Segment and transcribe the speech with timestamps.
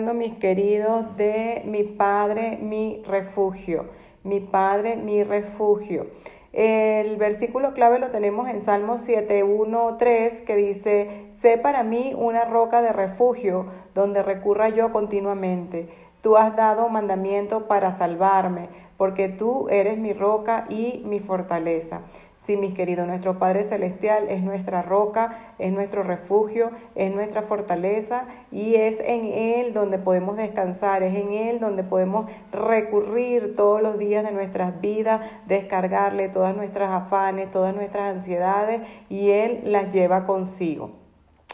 [0.00, 3.86] mis queridos, de mi Padre, mi refugio.
[4.24, 6.08] Mi Padre, mi refugio.
[6.52, 12.14] El versículo clave lo tenemos en Salmo 7, 1, 3, que dice, sé para mí
[12.16, 15.88] una roca de refugio donde recurra yo continuamente.
[16.20, 22.02] Tú has dado mandamiento para salvarme, porque tú eres mi roca y mi fortaleza.
[22.46, 28.26] Sí, mis queridos, nuestro Padre Celestial es nuestra roca, es nuestro refugio, es nuestra fortaleza
[28.52, 33.98] y es en Él donde podemos descansar, es en Él donde podemos recurrir todos los
[33.98, 40.24] días de nuestras vidas, descargarle todas nuestras afanes, todas nuestras ansiedades y Él las lleva
[40.24, 40.92] consigo.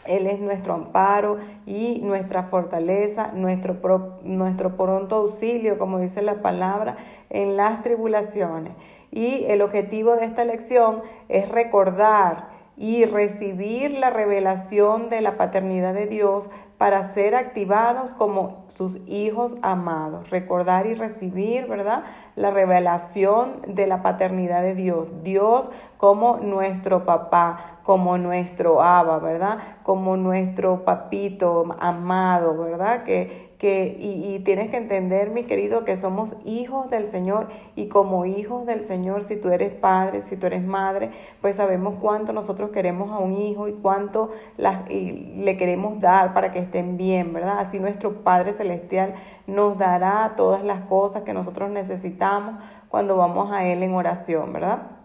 [0.05, 6.97] Él es nuestro amparo y nuestra fortaleza, nuestro, nuestro pronto auxilio, como dice la palabra,
[7.31, 8.73] en las tribulaciones.
[9.13, 15.93] Y el objetivo de esta lección es recordar y recibir la revelación de la paternidad
[15.93, 16.49] de Dios
[16.79, 20.31] para ser activados como sus hijos amados.
[20.31, 22.05] Recordar y recibir, ¿verdad?
[22.35, 25.07] La revelación de la paternidad de Dios.
[25.21, 29.59] Dios como nuestro papá, como nuestro aba, ¿verdad?
[29.83, 33.03] Como nuestro papito amado, ¿verdad?
[33.03, 38.65] Que, y, tienes que entender, mi querido, que somos hijos del Señor y como hijos
[38.65, 41.11] del Señor, si tú eres padre, si tú eres madre,
[41.41, 46.59] pues sabemos cuánto nosotros queremos a un hijo y cuánto le queremos dar para que
[46.59, 47.59] estén bien, ¿verdad?
[47.59, 49.13] Así nuestro Padre Celestial
[49.47, 52.55] nos dará todas las cosas que nosotros necesitamos
[52.89, 55.02] cuando vamos a Él en oración, ¿verdad?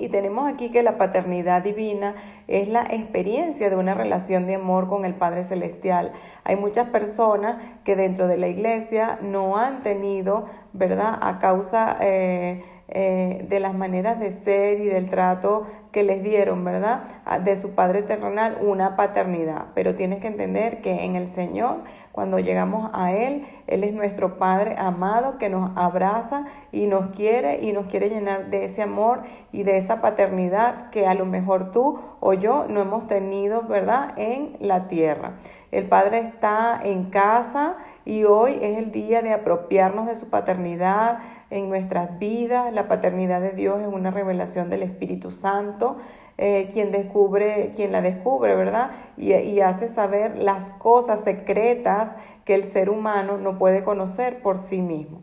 [0.00, 2.14] Y tenemos aquí que la paternidad divina
[2.48, 6.12] es la experiencia de una relación de amor con el Padre Celestial.
[6.42, 11.18] Hay muchas personas que dentro de la iglesia no han tenido, ¿verdad?
[11.20, 16.64] A causa eh, eh, de las maneras de ser y del trato que les dieron,
[16.64, 17.02] ¿verdad?
[17.44, 19.66] De su Padre terrenal, una paternidad.
[19.74, 21.82] Pero tienes que entender que en el Señor
[22.20, 27.62] cuando llegamos a Él, Él es nuestro Padre amado que nos abraza y nos quiere
[27.62, 31.70] y nos quiere llenar de ese amor y de esa paternidad que a lo mejor
[31.70, 35.38] tú o yo no hemos tenido, ¿verdad?, en la tierra.
[35.70, 41.20] El Padre está en casa y hoy es el día de apropiarnos de su paternidad
[41.48, 42.70] en nuestras vidas.
[42.70, 45.96] La paternidad de Dios es una revelación del Espíritu Santo.
[46.42, 48.92] Eh, quien descubre, quien la descubre, ¿verdad?
[49.18, 54.56] Y, y hace saber las cosas secretas que el ser humano no puede conocer por
[54.56, 55.20] sí mismo.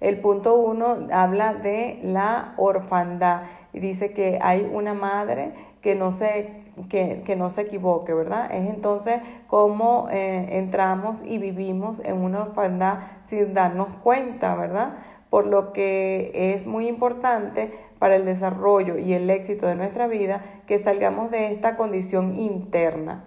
[0.00, 6.10] El punto uno habla de la orfandad y dice que hay una madre que no
[6.10, 8.52] se, que, que no se equivoque, ¿verdad?
[8.52, 14.94] Es entonces cómo eh, entramos y vivimos en una orfandad sin darnos cuenta, ¿verdad?
[15.30, 17.72] Por lo que es muy importante
[18.04, 23.24] para el desarrollo y el éxito de nuestra vida que salgamos de esta condición interna.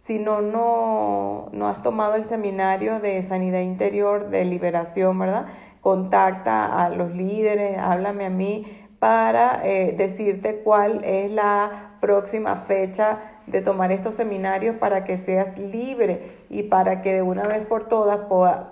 [0.00, 5.46] Si no, no, has tomado el seminario de sanidad interior, de liberación, ¿verdad?
[5.80, 8.66] Contacta a los líderes, háblame a mí
[8.98, 15.56] para eh, decirte cuál es la próxima fecha de tomar estos seminarios para que seas
[15.56, 18.18] libre y para que de una vez por todas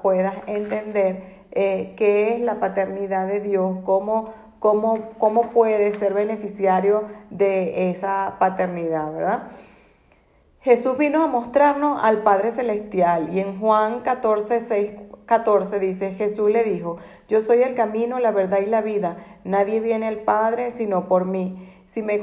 [0.02, 7.02] puedas entender eh, qué es la paternidad de Dios, cómo cómo, cómo puede ser beneficiario
[7.28, 9.42] de esa paternidad, ¿verdad?
[10.62, 14.92] Jesús vino a mostrarnos al Padre Celestial y en Juan 14, 6,
[15.26, 16.96] 14 dice, Jesús le dijo,
[17.28, 21.26] yo soy el camino, la verdad y la vida, nadie viene al Padre sino por
[21.26, 21.70] mí.
[21.86, 22.18] Si me,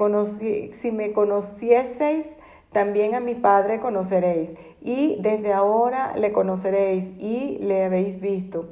[0.74, 2.28] si me conocieseis,
[2.72, 8.70] también a mi Padre conoceréis, y desde ahora le conoceréis y le habéis visto.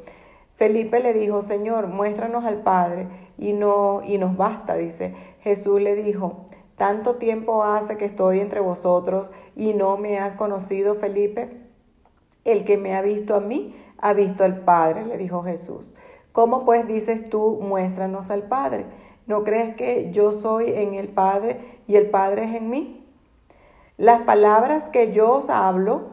[0.55, 3.07] Felipe le dijo, Señor, muéstranos al Padre
[3.39, 5.15] y, no, y nos basta, dice.
[5.41, 6.45] Jesús le dijo,
[6.75, 11.49] tanto tiempo hace que estoy entre vosotros y no me has conocido, Felipe.
[12.45, 15.93] El que me ha visto a mí, ha visto al Padre, le dijo Jesús.
[16.31, 18.85] ¿Cómo pues dices tú, muéstranos al Padre?
[19.25, 23.05] ¿No crees que yo soy en el Padre y el Padre es en mí?
[23.97, 26.03] Las palabras que yo os hablo,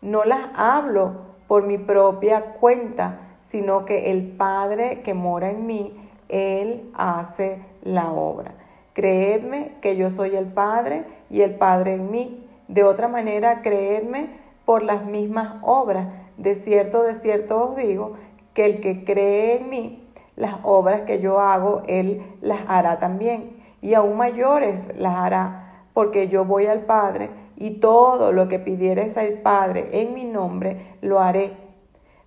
[0.00, 6.03] no las hablo por mi propia cuenta, sino que el Padre que mora en mí,
[6.34, 8.54] Él hace la obra.
[8.92, 12.44] Creedme que yo soy el Padre y el Padre en mí.
[12.66, 14.30] De otra manera, creedme
[14.64, 16.08] por las mismas obras.
[16.36, 18.14] De cierto, de cierto os digo
[18.52, 23.62] que el que cree en mí, las obras que yo hago, Él las hará también.
[23.80, 29.16] Y aún mayores las hará, porque yo voy al Padre y todo lo que pidieres
[29.16, 31.52] al Padre en mi nombre, lo haré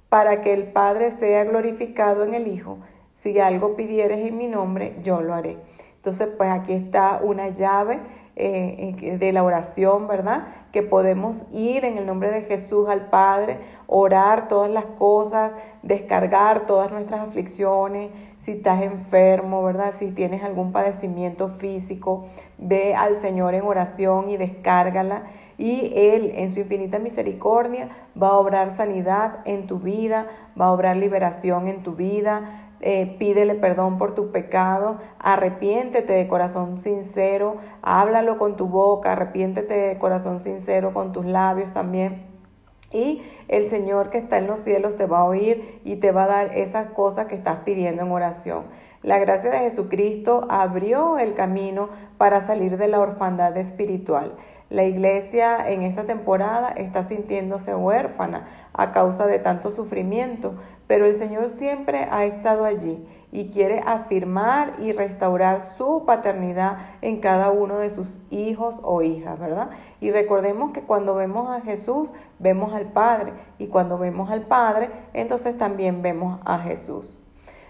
[0.07, 2.77] para que el Padre sea glorificado en el Hijo.
[3.17, 5.57] Si algo pidieres en mi nombre, yo lo haré.
[5.95, 7.99] Entonces, pues aquí está una llave
[8.35, 10.49] eh, de la oración, ¿verdad?
[10.71, 16.67] Que podemos ir en el nombre de Jesús al Padre, orar todas las cosas, descargar
[16.67, 19.95] todas nuestras aflicciones, si estás enfermo, ¿verdad?
[19.97, 22.25] Si tienes algún padecimiento físico,
[22.59, 25.23] ve al Señor en oración y descárgala.
[25.57, 27.89] Y Él, en su infinita misericordia,
[28.21, 30.27] va a obrar sanidad en tu vida,
[30.59, 32.66] va a obrar liberación en tu vida.
[32.79, 39.73] Eh, pídele perdón por tus pecados, arrepiéntete de corazón sincero, háblalo con tu boca, arrepiéntete
[39.73, 42.27] de corazón sincero con tus labios también.
[42.91, 46.23] Y el Señor que está en los cielos te va a oír y te va
[46.23, 48.65] a dar esas cosas que estás pidiendo en oración.
[49.03, 54.35] La gracia de Jesucristo abrió el camino para salir de la orfandad espiritual.
[54.69, 60.55] La iglesia en esta temporada está sintiéndose huérfana a causa de tanto sufrimiento,
[60.87, 67.19] pero el Señor siempre ha estado allí y quiere afirmar y restaurar su paternidad en
[67.19, 69.69] cada uno de sus hijos o hijas, ¿verdad?
[69.99, 74.89] Y recordemos que cuando vemos a Jesús, vemos al Padre, y cuando vemos al Padre,
[75.13, 77.23] entonces también vemos a Jesús.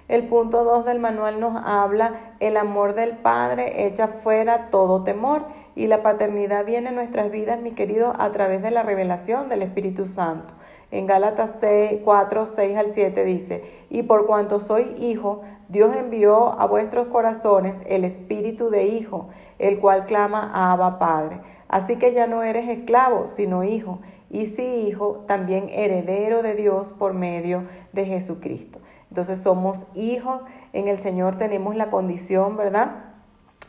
[0.08, 5.44] El punto 2 del manual nos habla, el amor del Padre echa fuera todo temor
[5.76, 9.64] y la paternidad viene en nuestras vidas, mi querido, a través de la revelación del
[9.64, 10.54] Espíritu Santo.
[10.90, 16.58] En Gálatas 6, 4, 6 al 7 dice, y por cuanto soy hijo, Dios envió
[16.60, 19.28] a vuestros corazones el espíritu de hijo,
[19.60, 21.42] el cual clama a Abba Padre.
[21.68, 24.00] Así que ya no eres esclavo, sino hijo,
[24.30, 28.80] y si hijo, también heredero de Dios por medio de Jesucristo.
[29.10, 30.42] Entonces somos hijos,
[30.72, 33.14] en el Señor tenemos la condición, ¿verdad?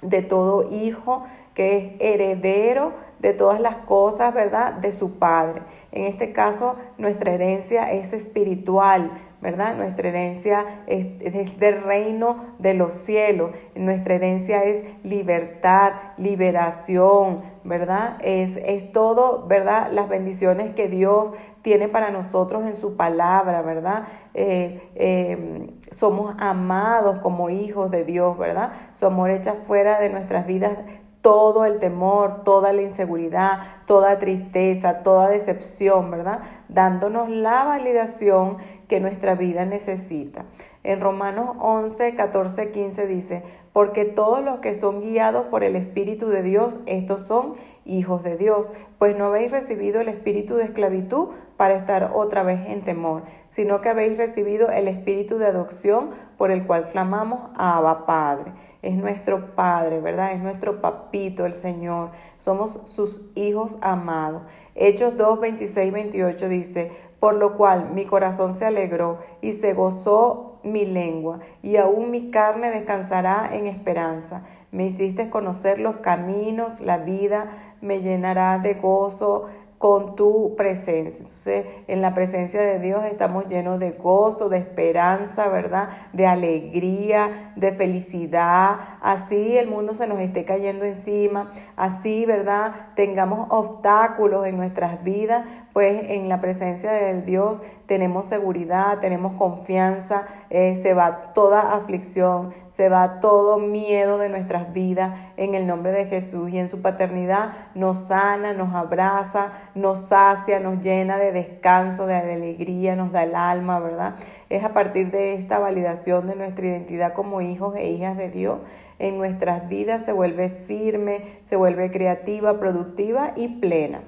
[0.02, 1.24] De todo hijo
[1.58, 4.74] que es heredero de todas las cosas, ¿verdad?
[4.74, 5.62] De su Padre.
[5.90, 9.10] En este caso, nuestra herencia es espiritual,
[9.40, 9.74] ¿verdad?
[9.76, 13.50] Nuestra herencia es, del reino de los cielos.
[13.74, 18.18] Nuestra herencia es libertad, liberación, ¿verdad?
[18.20, 19.90] Es, es todo, ¿verdad?
[19.90, 21.32] Las bendiciones que Dios
[21.62, 24.04] tiene para nosotros en su palabra, ¿verdad?
[24.34, 28.72] Eh, eh, somos amados como hijos de Dios, ¿verdad?
[28.94, 30.78] Su amor echa fuera de nuestras vidas
[31.22, 36.40] todo el temor, toda la inseguridad, toda tristeza, toda decepción, ¿verdad?
[36.68, 40.44] Dándonos la validación que nuestra vida necesita.
[40.84, 43.42] En Romanos 11, 14, 15 dice,
[43.72, 48.36] porque todos los que son guiados por el Espíritu de Dios, estos son hijos de
[48.36, 53.22] Dios, pues no habéis recibido el espíritu de esclavitud para estar otra vez en temor,
[53.48, 58.52] sino que habéis recibido el espíritu de adopción por el cual clamamos a Abba Padre
[58.82, 60.32] es nuestro Padre, ¿verdad?
[60.32, 62.10] Es nuestro papito, el Señor.
[62.38, 64.42] Somos sus hijos amados.
[64.74, 70.60] Hechos 2, 26, 28 dice, por lo cual mi corazón se alegró y se gozó
[70.62, 74.44] mi lengua, y aún mi carne descansará en esperanza.
[74.70, 79.46] Me hiciste conocer los caminos, la vida me llenará de gozo
[79.78, 81.20] con tu presencia.
[81.20, 85.88] Entonces, en la presencia de Dios estamos llenos de gozo, de esperanza, ¿verdad?
[86.12, 88.76] De alegría, de felicidad.
[89.00, 91.50] Así el mundo se nos esté cayendo encima.
[91.76, 92.88] Así, ¿verdad?
[92.96, 100.26] Tengamos obstáculos en nuestras vidas, pues en la presencia del Dios tenemos seguridad, tenemos confianza,
[100.50, 105.92] eh, se va toda aflicción, se va todo miedo de nuestras vidas en el nombre
[105.92, 111.32] de Jesús y en su paternidad nos sana, nos abraza, nos sacia, nos llena de
[111.32, 114.16] descanso, de alegría, nos da el alma, ¿verdad?
[114.50, 118.58] Es a partir de esta validación de nuestra identidad como hijos e hijas de Dios
[118.98, 124.00] en nuestras vidas se vuelve firme, se vuelve creativa, productiva y plena.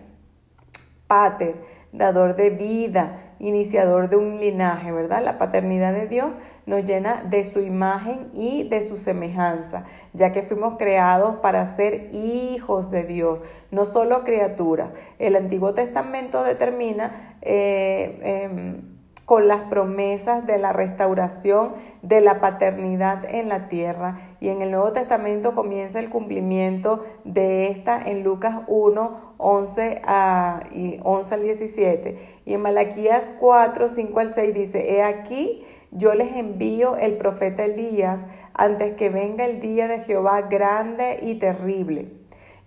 [1.11, 1.57] Pater,
[1.91, 5.25] dador de vida, iniciador de un linaje, ¿verdad?
[5.25, 10.43] La paternidad de Dios nos llena de su imagen y de su semejanza, ya que
[10.43, 14.91] fuimos creados para ser hijos de Dios, no solo criaturas.
[15.19, 18.83] El Antiguo Testamento determina eh, em,
[19.25, 24.19] con las promesas de la restauración de la paternidad en la tierra.
[24.41, 30.65] Y en el Nuevo Testamento comienza el cumplimiento de esta en Lucas 1, 11, a,
[30.71, 32.41] y 11 al 17.
[32.45, 37.65] Y en Malaquías 4, 5 al 6 dice, He aquí, yo les envío el profeta
[37.65, 42.13] Elías antes que venga el día de Jehová grande y terrible.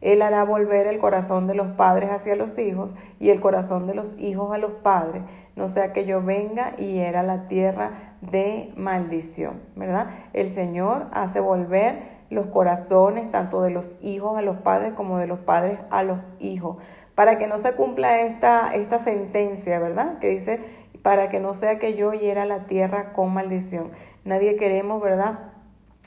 [0.01, 3.95] Él hará volver el corazón de los padres hacia los hijos y el corazón de
[3.95, 5.23] los hijos a los padres
[5.55, 10.07] no sea que yo venga y era la tierra de maldición, ¿verdad?
[10.33, 15.27] El Señor hace volver los corazones tanto de los hijos a los padres como de
[15.27, 16.77] los padres a los hijos,
[17.15, 20.19] para que no se cumpla esta, esta sentencia, ¿verdad?
[20.19, 20.59] Que dice,
[21.03, 23.91] para que no sea que yo hiera la tierra con maldición.
[24.23, 25.51] Nadie queremos, ¿verdad?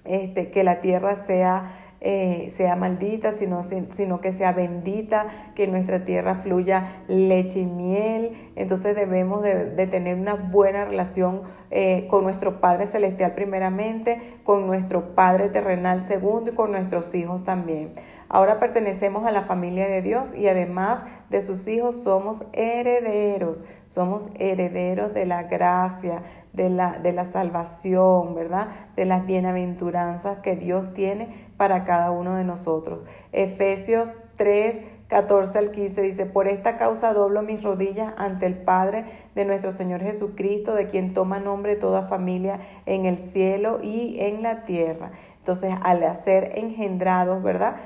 [0.05, 1.73] Este, que la tierra sea
[2.09, 7.67] eh, sea maldita, sino, sino que sea bendita, que en nuestra tierra fluya leche y
[7.67, 8.53] miel.
[8.55, 15.17] Entonces debemos de, tener una buena relación eh, con nuestro Padre Celestial primeramente, con nuestro
[15.17, 17.91] Padre terrenal segundo y con nuestros hijos también.
[18.29, 24.31] Ahora pertenecemos a la familia de Dios y además de sus hijos somos herederos, somos
[24.37, 26.23] herederos de la gracia,
[26.53, 28.69] de la, de la salvación, ¿verdad?
[28.97, 33.01] De las bienaventuranzas que Dios tiene para cada uno de nosotros.
[33.33, 39.05] Efesios 3, 14 al 15 dice, por esta causa doblo mis rodillas ante el Padre
[39.35, 44.43] de nuestro Señor Jesucristo, de quien toma nombre toda familia en el cielo y en
[44.43, 45.13] la tierra.
[45.39, 47.77] Entonces, al ser engendrados, ¿verdad?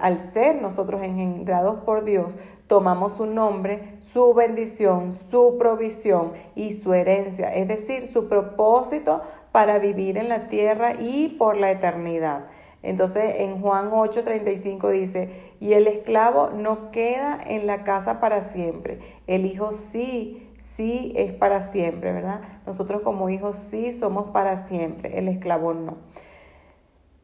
[0.00, 2.28] Al ser nosotros engendrados por Dios,
[2.68, 9.78] tomamos su nombre, su bendición, su provisión y su herencia, es decir, su propósito para
[9.78, 12.44] vivir en la tierra y por la eternidad.
[12.82, 15.30] Entonces en Juan 8:35 dice,
[15.60, 21.32] y el esclavo no queda en la casa para siempre, el hijo sí, sí es
[21.32, 22.40] para siempre, ¿verdad?
[22.66, 25.96] Nosotros como hijos sí somos para siempre, el esclavo no.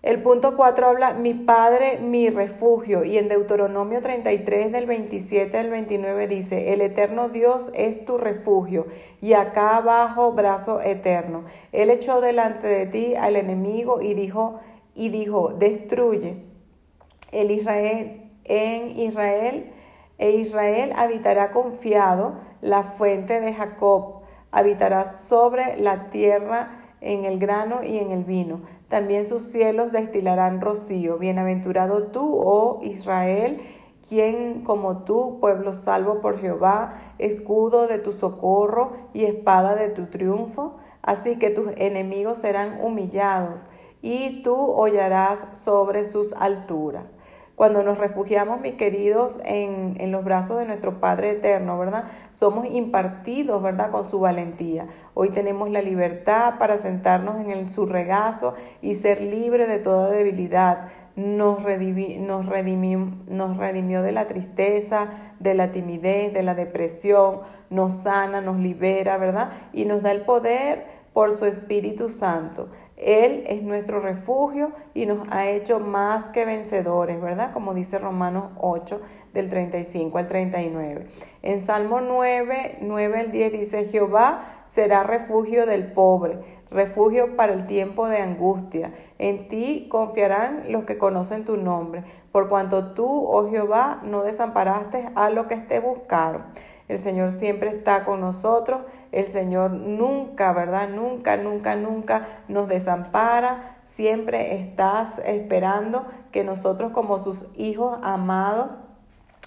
[0.04, 3.04] El punto 4 habla, mi Padre, mi refugio.
[3.04, 8.84] Y en Deuteronomio 33 del 27 al 29 dice, el eterno Dios es tu refugio.
[9.22, 11.44] Y acá abajo, brazo eterno.
[11.72, 14.60] Él echó delante de ti al enemigo y dijo,
[14.94, 16.44] y dijo, destruye.
[17.32, 19.72] El Israel, en Israel,
[20.18, 24.22] e Israel habitará confiado la fuente de Jacob.
[24.52, 28.62] Habitará sobre la tierra en el grano y en el vino
[28.94, 31.18] también sus cielos destilarán rocío.
[31.18, 33.60] Bienaventurado tú, oh Israel,
[34.08, 40.06] quien como tú, pueblo salvo por Jehová, escudo de tu socorro y espada de tu
[40.06, 40.76] triunfo.
[41.02, 43.66] Así que tus enemigos serán humillados
[44.04, 47.10] y tú hollarás sobre sus alturas.
[47.54, 52.04] Cuando nos refugiamos, mis queridos, en, en, los brazos de nuestro Padre Eterno, ¿verdad?
[52.30, 53.90] Somos impartidos, ¿verdad?
[53.90, 54.88] Con su valentía.
[55.14, 60.10] Hoy tenemos la libertad para sentarnos en el, su regazo y ser libre de toda
[60.10, 60.88] debilidad.
[61.16, 65.08] Nos, nos, redimió, nos redimió de la tristeza,
[65.40, 69.52] de la timidez, de la depresión, nos sana, nos libera, ¿verdad?
[69.72, 72.68] Y nos da el poder por su Espíritu Santo.
[73.04, 77.52] Él es nuestro refugio y nos ha hecho más que vencedores, ¿verdad?
[77.52, 78.98] Como dice Romanos 8,
[79.34, 81.06] del 35 al 39.
[81.42, 86.38] En Salmo 9, 9 al 10 dice, Jehová será refugio del pobre,
[86.70, 88.94] refugio para el tiempo de angustia.
[89.18, 95.10] En ti confiarán los que conocen tu nombre, por cuanto tú, oh Jehová, no desamparaste
[95.14, 96.44] a lo que te buscaron.
[96.88, 98.82] El Señor siempre está con nosotros.
[99.14, 100.88] El Señor nunca, ¿verdad?
[100.88, 103.76] Nunca, nunca, nunca nos desampara.
[103.84, 108.70] Siempre estás esperando que nosotros como sus hijos amados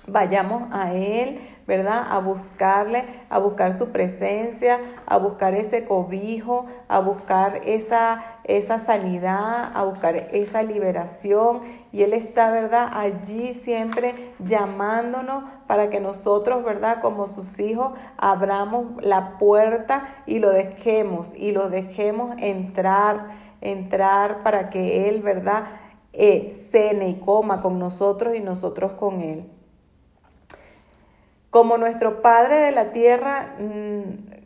[0.07, 2.07] vayamos a Él, ¿verdad?
[2.09, 9.71] A buscarle, a buscar su presencia, a buscar ese cobijo, a buscar esa, esa sanidad,
[9.73, 11.61] a buscar esa liberación.
[11.91, 12.89] Y Él está, ¿verdad?
[12.93, 17.01] Allí siempre llamándonos para que nosotros, ¿verdad?
[17.01, 24.69] Como sus hijos, abramos la puerta y lo dejemos, y lo dejemos entrar, entrar para
[24.69, 25.65] que Él, ¿verdad?
[26.13, 29.51] Eh, cene y coma con nosotros y nosotros con Él.
[31.49, 34.37] Como nuestro Padre de la tierra, mm,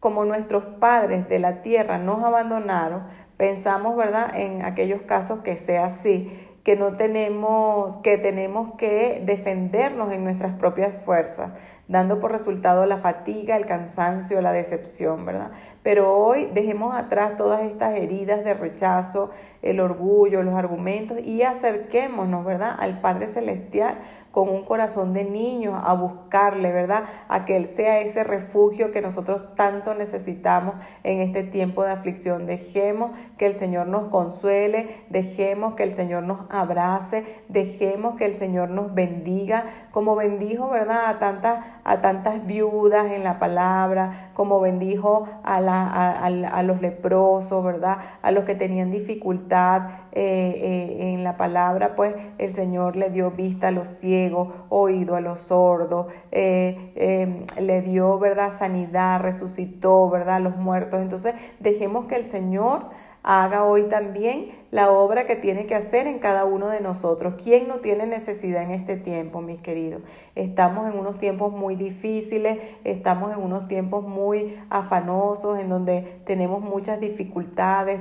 [0.00, 3.04] como nuestros padres de la tierra nos abandonaron,
[3.38, 10.12] pensamos, ¿verdad?, en aquellos casos que sea así, que no tenemos, que tenemos que defendernos
[10.12, 11.54] en nuestras propias fuerzas,
[11.86, 15.52] dando por resultado la fatiga, el cansancio, la decepción, ¿verdad?
[15.82, 19.30] Pero hoy dejemos atrás todas estas heridas de rechazo,
[19.62, 24.00] el orgullo, los argumentos y acerquémonos, ¿verdad?, al Padre Celestial
[24.38, 27.06] con un corazón de niño a buscarle, ¿verdad?
[27.26, 32.46] A que Él sea ese refugio que nosotros tanto necesitamos en este tiempo de aflicción.
[32.46, 38.36] Dejemos que el Señor nos consuele, dejemos que el Señor nos abrace, dejemos que el
[38.36, 41.06] Señor nos bendiga, como bendijo, ¿verdad?
[41.06, 47.64] A tantas, a tantas viudas en la palabra, como bendijo a, la, a, los leprosos,
[47.64, 47.96] ¿verdad?
[48.20, 53.30] A los que tenían dificultad eh, eh, en la palabra, pues el Señor le dio
[53.30, 58.52] vista a los ciegos, oído a los sordos, eh, em, le dio, ¿verdad?
[58.52, 60.34] Sanidad, resucitó, ¿verdad?
[60.34, 61.00] A los muertos.
[61.00, 62.90] Entonces, dejemos que el Señor
[63.22, 67.34] haga hoy también la obra que tiene que hacer en cada uno de nosotros.
[67.42, 70.02] ¿Quién no tiene necesidad en este tiempo, mis queridos?
[70.34, 76.60] Estamos en unos tiempos muy difíciles, estamos en unos tiempos muy afanosos, en donde tenemos
[76.60, 78.00] muchas dificultades,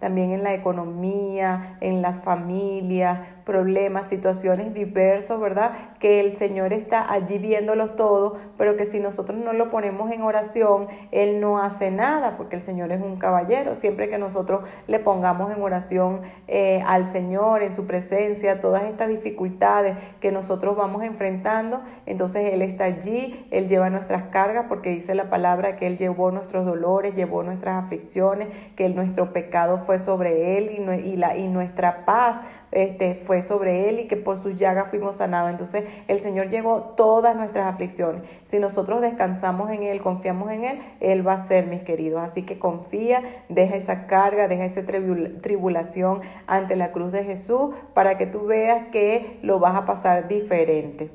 [0.00, 5.72] también en la economía, en las familias, problemas, situaciones diversos, ¿verdad?
[5.98, 10.20] Que el Señor está allí viéndolos todos, pero que si nosotros no lo ponemos en
[10.20, 13.74] oración, Él no hace nada, porque el Señor es un caballero.
[13.74, 16.07] Siempre que nosotros le pongamos en oración
[16.46, 22.62] eh, al Señor, en su presencia, todas estas dificultades que nosotros vamos enfrentando, entonces Él
[22.62, 27.14] está allí, Él lleva nuestras cargas, porque dice la palabra que Él llevó nuestros dolores,
[27.14, 32.40] llevó nuestras aflicciones, que nuestro pecado fue sobre Él y, y, la, y nuestra paz
[32.70, 35.50] este, fue sobre él y que por sus llagas fuimos sanados.
[35.50, 38.22] Entonces el Señor llevó todas nuestras aflicciones.
[38.44, 42.20] Si nosotros descansamos en Él, confiamos en Él, Él va a ser, mis queridos.
[42.20, 45.97] Así que confía, deja esa carga, deja esa tribulación
[46.46, 51.10] ante la cruz de Jesús para que tú veas que lo vas a pasar diferente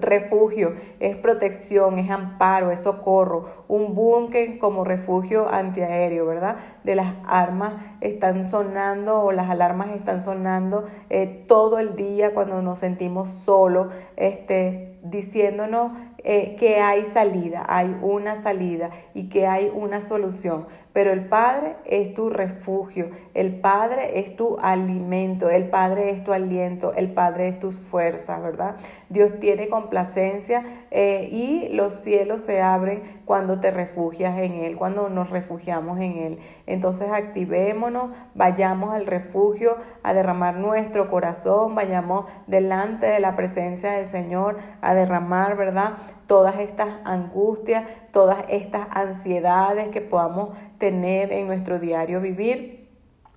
[0.00, 6.56] refugio, es protección, es amparo, es socorro, un búnker como refugio antiaéreo, ¿verdad?
[6.84, 12.62] De las armas están sonando o las alarmas están sonando eh, todo el día cuando
[12.62, 15.92] nos sentimos solos, este, diciéndonos
[16.28, 20.66] eh, que hay salida, hay una salida y que hay una solución.
[20.92, 26.32] Pero el Padre es tu refugio, el Padre es tu alimento, el Padre es tu
[26.32, 28.76] aliento, el Padre es tus fuerzas, ¿verdad?
[29.08, 35.08] Dios tiene complacencia eh, y los cielos se abren cuando te refugias en Él, cuando
[35.10, 36.38] nos refugiamos en Él.
[36.66, 44.08] Entonces activémonos, vayamos al refugio a derramar nuestro corazón, vayamos delante de la presencia del
[44.08, 45.92] Señor a derramar, ¿verdad?
[46.26, 52.86] Todas estas angustias, todas estas ansiedades que podamos tener en nuestro diario vivir.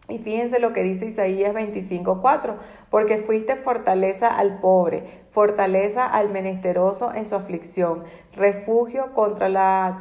[0.10, 2.56] Y fíjense lo que dice Isaías 25:4,
[2.90, 8.04] porque fuiste fortaleza al pobre, fortaleza al menesteroso en su aflicción,
[8.34, 10.00] refugio contra la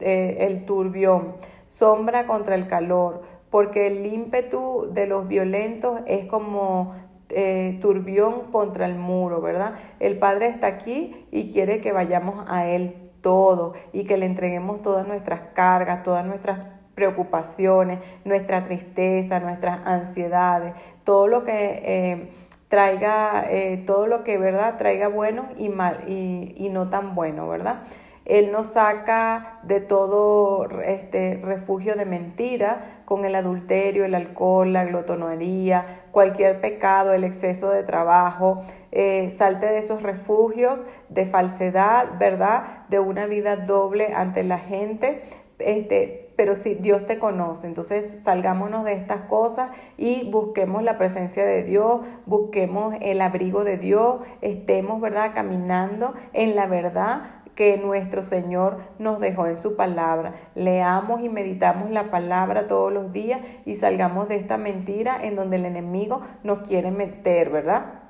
[0.00, 6.94] eh, el turbión, sombra contra el calor, porque el ímpetu de los violentos es como
[7.34, 9.74] eh, turbión contra el muro, ¿verdad?
[10.00, 14.82] El Padre está aquí y quiere que vayamos a Él todo y que le entreguemos
[14.82, 22.30] todas nuestras cargas, todas nuestras preocupaciones, nuestra tristeza, nuestras ansiedades, todo lo que eh,
[22.68, 24.76] traiga, eh, todo lo que, ¿verdad?
[24.78, 27.82] Traiga bueno y mal y, y no tan bueno, ¿verdad?
[28.24, 34.84] Él nos saca de todo este refugio de mentira con el adulterio, el alcohol, la
[34.86, 38.64] glotonería, cualquier pecado, el exceso de trabajo.
[38.92, 42.86] Eh, salte de esos refugios de falsedad, ¿verdad?
[42.88, 45.22] De una vida doble ante la gente.
[45.58, 51.44] Este, pero si Dios te conoce, entonces salgámonos de estas cosas y busquemos la presencia
[51.44, 58.22] de Dios, busquemos el abrigo de Dios, estemos, ¿verdad?, caminando en la verdad que nuestro
[58.22, 60.34] Señor nos dejó en su palabra.
[60.54, 65.56] Leamos y meditamos la palabra todos los días y salgamos de esta mentira en donde
[65.56, 68.00] el enemigo nos quiere meter, ¿verdad?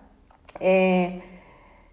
[0.60, 1.22] Eh,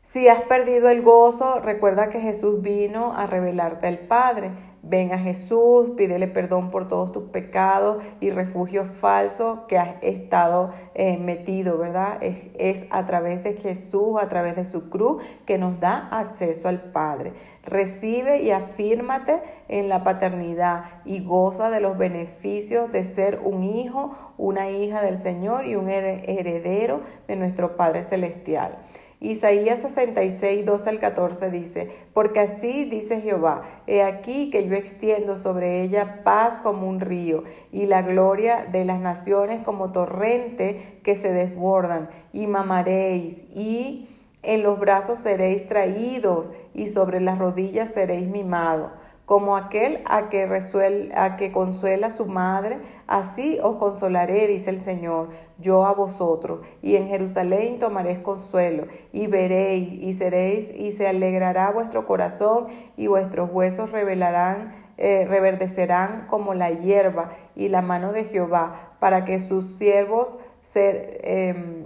[0.04, 4.52] si has perdido el gozo, recuerda que Jesús vino a revelarte al Padre.
[4.84, 10.72] Ven a Jesús, pídele perdón por todos tus pecados y refugio falso que has estado
[10.96, 12.18] eh, metido, ¿verdad?
[12.22, 16.68] Es, es a través de Jesús, a través de su cruz, que nos da acceso
[16.68, 17.34] al Padre.
[17.64, 24.16] Recibe y afírmate en la paternidad y goza de los beneficios de ser un hijo,
[24.40, 28.80] una hija del Señor y un heredero de nuestro Padre Celestial.
[29.22, 35.38] Isaías 66, 12 al 14 dice, porque así dice Jehová, he aquí que yo extiendo
[35.38, 41.16] sobre ella paz como un río y la gloria de las naciones como torrente que
[41.16, 44.10] se desbordan y mamaréis y
[44.42, 48.90] en los brazos seréis traídos y sobre las rodillas seréis mimados
[49.32, 55.30] como aquel a que, consuela su madre, así os consolaré, dice el Señor,
[55.62, 61.72] yo a vosotros, y en Jerusalén tomaréis consuelo, y veréis, y seréis, y se alegrará
[61.72, 68.26] vuestro corazón, y vuestros huesos revelarán, eh, reverdecerán como la hierba, y la mano de
[68.26, 71.86] Jehová, para que sus siervos ser, em,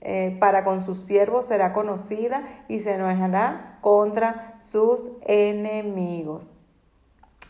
[0.00, 6.48] eh, para con sus siervos será conocida, y se enojará contra sus enemigos.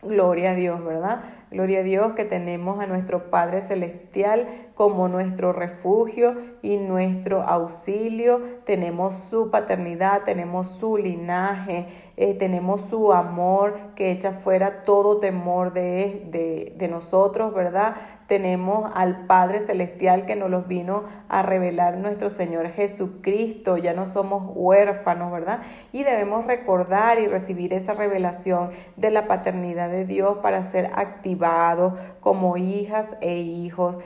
[0.04, 1.22] Gloria a Dios, ¿verdad?
[1.50, 8.40] Gloria a Dios que tenemos a nuestro Padre Celestial como nuestro refugio y nuestro auxilio.
[8.64, 15.72] Tenemos su paternidad, tenemos su linaje, eh, tenemos su amor que echa fuera todo temor
[15.72, 17.96] de, de, de nosotros, ¿verdad?
[18.26, 23.76] tenemos al Padre Celestial que nos los vino a revelar nuestro Señor Jesucristo.
[23.76, 25.60] Ya no somos huérfanos, ¿verdad?
[25.92, 31.94] Y debemos recordar y recibir esa revelación de la paternidad de Dios para ser activados
[32.20, 33.98] como hijas e hijos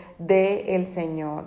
[0.64, 1.47] del Señor.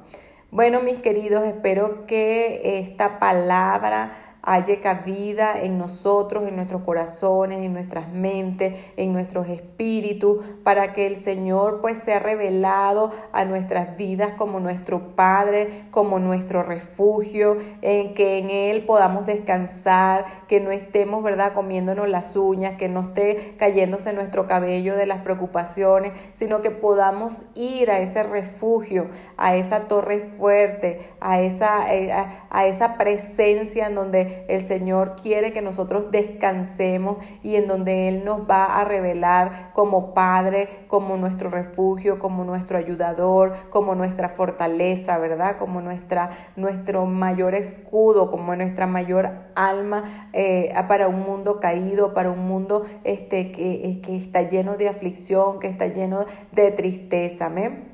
[0.52, 7.74] Bueno, mis queridos, espero que esta palabra haya cabida en nosotros, en nuestros corazones, en
[7.74, 14.34] nuestras mentes, en nuestros espíritus, para que el Señor pues sea revelado a nuestras vidas
[14.38, 21.24] como nuestro Padre, como nuestro refugio, en que en Él podamos descansar, que no estemos,
[21.24, 26.72] ¿verdad?, comiéndonos las uñas, que no esté cayéndose nuestro cabello de las preocupaciones, sino que
[26.72, 33.88] podamos ir a ese refugio, a esa torre fuerte, a esa, eh, a esa presencia
[33.88, 38.84] en donde el Señor quiere que nosotros descansemos y en donde Él nos va a
[38.84, 45.58] revelar como Padre, como nuestro refugio, como nuestro ayudador, como nuestra fortaleza, ¿verdad?
[45.58, 52.32] Como nuestra, nuestro mayor escudo, como nuestra mayor alma eh, para un mundo caído, para
[52.32, 57.46] un mundo este, que, que está lleno de aflicción, que está lleno de tristeza.
[57.46, 57.91] Amén.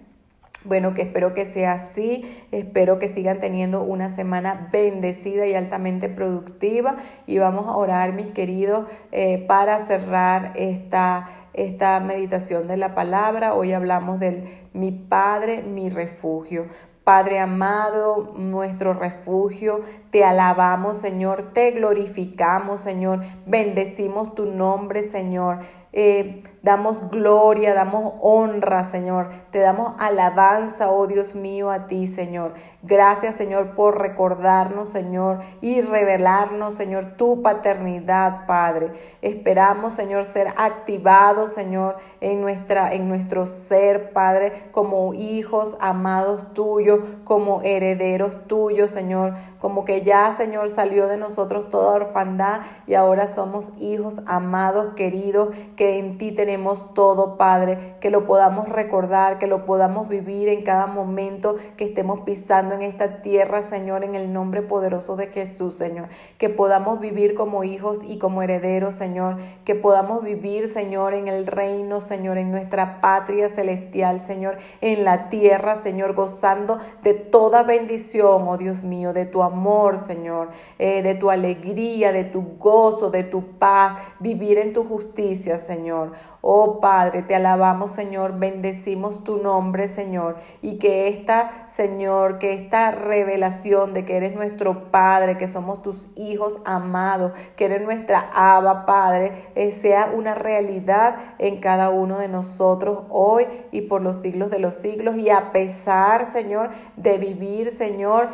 [0.68, 6.10] Bueno, que espero que sea así, espero que sigan teniendo una semana bendecida y altamente
[6.10, 12.96] productiva y vamos a orar, mis queridos, eh, para cerrar esta, esta meditación de la
[12.96, 13.54] palabra.
[13.54, 16.66] Hoy hablamos del mi Padre, mi refugio.
[17.06, 25.60] Padre amado, nuestro refugio, te alabamos, Señor, te glorificamos, Señor, bendecimos tu nombre, Señor.
[25.94, 29.30] Eh, damos gloria, damos honra, Señor.
[29.52, 32.56] Te damos alabanza, oh Dios mío, a ti, Señor.
[32.84, 38.92] Gracias, Señor, por recordarnos, Señor, y revelarnos, Señor, tu paternidad, Padre.
[39.22, 47.00] Esperamos, Señor, ser activados, Señor, en, nuestra, en nuestro ser, Padre, como hijos amados tuyos,
[47.24, 49.36] como herederos tuyos, Señor.
[49.60, 55.50] Como que ya, Señor, salió de nosotros toda orfandad y ahora somos hijos amados, queridos,
[55.76, 56.57] que en ti tenemos
[56.94, 62.22] todo, Padre, que lo podamos recordar, que lo podamos vivir en cada momento que estemos
[62.22, 66.08] pisando en esta tierra, Señor, en el nombre poderoso de Jesús, Señor.
[66.38, 69.38] Que podamos vivir como hijos y como herederos, Señor.
[69.66, 75.30] Que podamos vivir, Señor, en el reino, Señor, en nuestra patria celestial, Señor, en la
[75.30, 81.16] tierra, Señor, gozando de toda bendición, oh Dios mío, de tu amor, Señor, eh, de
[81.16, 86.14] tu alegría, de tu gozo, de tu paz, vivir en tu justicia, Señor.
[86.50, 92.92] Oh Padre, te alabamos, Señor, bendecimos tu nombre, Señor, y que esta, Señor, que esta
[92.92, 98.86] revelación de que eres nuestro Padre, que somos tus hijos amados, que eres nuestra Aba,
[98.86, 104.50] Padre, eh, sea una realidad en cada uno de nosotros hoy y por los siglos
[104.50, 108.30] de los siglos, y a pesar, Señor, de vivir, Señor,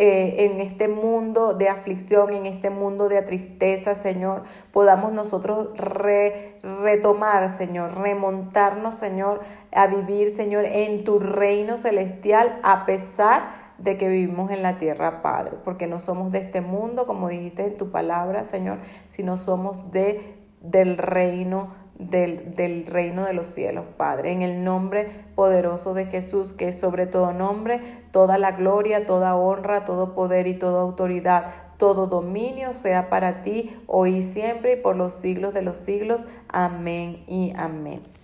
[0.00, 7.50] eh, en este mundo de aflicción, en este mundo de tristeza, Señor, podamos nosotros retomar,
[7.50, 9.40] Señor, remontarnos, Señor,
[9.72, 15.20] a vivir, Señor, en tu reino celestial a pesar de que vivimos en la tierra,
[15.20, 19.90] Padre, porque no somos de este mundo, como dijiste en tu palabra, Señor, sino somos
[19.90, 26.06] de del reino del, del, reino de los cielos, Padre, en el nombre poderoso de
[26.06, 27.80] Jesús, que es sobre todo nombre,
[28.12, 33.76] toda la gloria, toda honra, todo poder y toda autoridad, todo dominio sea para ti
[33.86, 36.24] hoy y siempre y por los siglos de los siglos.
[36.48, 38.17] Amén y amén.